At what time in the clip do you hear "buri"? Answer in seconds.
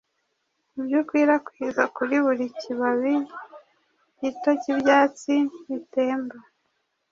2.23-2.45